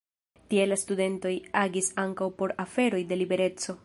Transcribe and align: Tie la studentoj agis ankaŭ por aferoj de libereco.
Tie 0.53 0.63
la 0.69 0.77
studentoj 0.83 1.33
agis 1.63 1.89
ankaŭ 2.05 2.31
por 2.41 2.55
aferoj 2.65 3.03
de 3.13 3.19
libereco. 3.21 3.77